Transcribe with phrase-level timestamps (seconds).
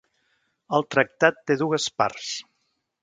[0.77, 2.33] El tractat té dues parts.